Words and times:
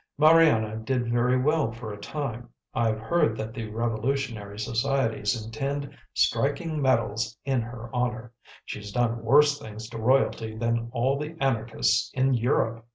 Mariana 0.17 0.77
did 0.77 1.11
very 1.11 1.37
well 1.39 1.71
for 1.71 1.93
a 1.93 1.99
time. 2.01 2.49
I've 2.73 2.97
heard 2.97 3.37
that 3.37 3.53
the 3.53 3.67
revolutionary 3.69 4.57
societies 4.57 5.45
intend 5.45 5.95
striking 6.11 6.81
medals 6.81 7.37
in 7.45 7.61
her 7.61 7.93
honour: 7.93 8.33
she's 8.65 8.91
done 8.91 9.23
worse 9.23 9.59
things 9.59 9.87
to 9.89 9.99
royalty 9.99 10.57
than 10.57 10.89
all 10.91 11.19
the 11.19 11.35
anarchists 11.39 12.09
in 12.15 12.33
Europe! 12.33 12.83